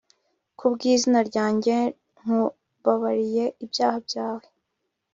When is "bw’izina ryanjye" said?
0.73-1.75